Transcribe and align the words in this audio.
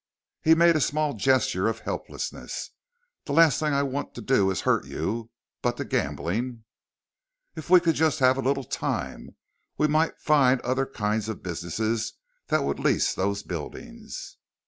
He 0.41 0.55
made 0.55 0.75
a 0.75 0.81
small 0.81 1.13
gesture 1.13 1.67
of 1.67 1.81
helplessness. 1.81 2.71
"The 3.25 3.33
last 3.33 3.59
thing 3.59 3.71
I 3.75 3.83
want 3.83 4.15
to 4.15 4.21
do 4.21 4.49
is 4.49 4.61
hurt 4.61 4.87
you. 4.87 5.29
But 5.61 5.77
the 5.77 5.85
gambling...." 5.85 6.63
"If 7.55 7.69
we 7.69 7.79
could 7.79 7.93
just 7.93 8.17
have 8.17 8.35
a 8.35 8.41
little 8.41 8.63
time, 8.63 9.35
we 9.77 9.85
might 9.85 10.17
find 10.19 10.59
other 10.61 10.87
kinds 10.87 11.29
of 11.29 11.43
business 11.43 12.13
that 12.47 12.63
would 12.63 12.79
lease 12.79 13.13
those 13.13 13.43
buildings." 13.43 14.37